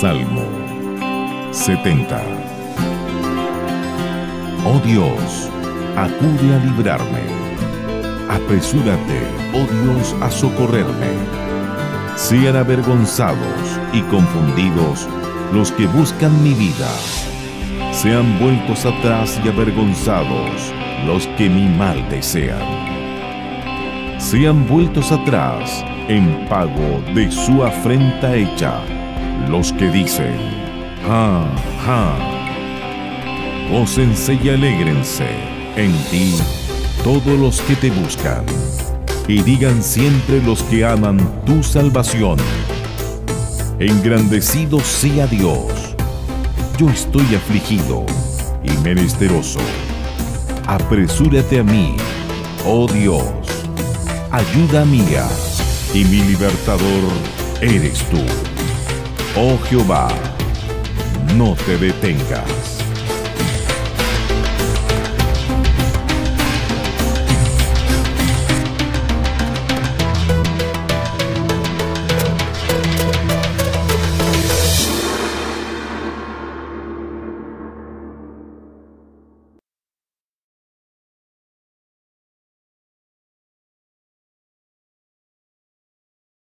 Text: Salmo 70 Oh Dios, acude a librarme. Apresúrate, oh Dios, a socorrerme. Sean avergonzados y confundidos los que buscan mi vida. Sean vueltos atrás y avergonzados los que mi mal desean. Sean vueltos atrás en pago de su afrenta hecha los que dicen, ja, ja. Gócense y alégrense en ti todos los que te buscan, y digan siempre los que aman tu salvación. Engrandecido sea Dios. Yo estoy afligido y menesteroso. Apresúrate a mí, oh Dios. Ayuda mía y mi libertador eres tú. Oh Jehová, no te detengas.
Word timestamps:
Salmo 0.00 0.44
70 1.50 2.22
Oh 4.64 4.78
Dios, 4.84 5.50
acude 5.96 6.54
a 6.54 6.64
librarme. 6.64 7.24
Apresúrate, 8.30 9.22
oh 9.54 9.66
Dios, 9.82 10.14
a 10.20 10.30
socorrerme. 10.30 11.14
Sean 12.14 12.54
avergonzados 12.54 13.80
y 13.92 14.02
confundidos 14.02 15.08
los 15.52 15.72
que 15.72 15.88
buscan 15.88 16.44
mi 16.44 16.54
vida. 16.54 16.90
Sean 17.90 18.38
vueltos 18.38 18.86
atrás 18.86 19.40
y 19.44 19.48
avergonzados 19.48 20.72
los 21.06 21.26
que 21.36 21.50
mi 21.50 21.66
mal 21.66 22.08
desean. 22.08 22.62
Sean 24.18 24.64
vueltos 24.68 25.10
atrás 25.10 25.84
en 26.06 26.46
pago 26.48 27.02
de 27.16 27.32
su 27.32 27.64
afrenta 27.64 28.36
hecha 28.36 28.80
los 29.48 29.72
que 29.72 29.90
dicen, 29.90 30.34
ja, 31.06 31.46
ja. 31.84 32.18
Gócense 33.70 34.38
y 34.42 34.48
alégrense 34.48 35.28
en 35.76 35.92
ti 36.10 36.34
todos 37.04 37.38
los 37.38 37.60
que 37.62 37.76
te 37.76 37.90
buscan, 37.90 38.44
y 39.28 39.42
digan 39.42 39.82
siempre 39.82 40.42
los 40.42 40.62
que 40.64 40.84
aman 40.84 41.18
tu 41.44 41.62
salvación. 41.62 42.38
Engrandecido 43.78 44.80
sea 44.80 45.26
Dios. 45.26 45.94
Yo 46.76 46.88
estoy 46.90 47.34
afligido 47.34 48.04
y 48.64 48.70
menesteroso. 48.78 49.60
Apresúrate 50.66 51.60
a 51.60 51.62
mí, 51.62 51.96
oh 52.66 52.86
Dios. 52.86 53.24
Ayuda 54.30 54.84
mía 54.84 55.26
y 55.94 56.04
mi 56.04 56.22
libertador 56.22 57.04
eres 57.60 58.00
tú. 58.10 58.57
Oh 59.36 59.58
Jehová, 59.68 60.08
no 61.36 61.54
te 61.54 61.76
detengas. 61.76 62.77